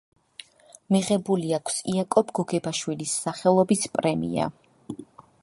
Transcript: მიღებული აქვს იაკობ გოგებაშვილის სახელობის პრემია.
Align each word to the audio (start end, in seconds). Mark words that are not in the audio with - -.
მიღებული 0.95 1.53
აქვს 1.57 1.77
იაკობ 1.93 2.33
გოგებაშვილის 2.41 3.15
სახელობის 3.27 3.87
პრემია. 4.01 4.51